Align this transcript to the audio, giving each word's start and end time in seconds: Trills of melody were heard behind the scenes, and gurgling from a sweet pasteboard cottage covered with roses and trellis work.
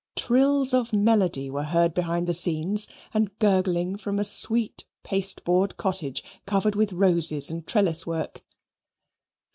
Trills 0.15 0.73
of 0.73 0.93
melody 0.93 1.47
were 1.51 1.61
heard 1.65 1.93
behind 1.93 2.25
the 2.25 2.33
scenes, 2.33 2.87
and 3.13 3.37
gurgling 3.37 3.97
from 3.97 4.17
a 4.17 4.25
sweet 4.25 4.83
pasteboard 5.03 5.77
cottage 5.77 6.23
covered 6.47 6.73
with 6.73 6.91
roses 6.91 7.51
and 7.51 7.67
trellis 7.67 8.07
work. 8.07 8.41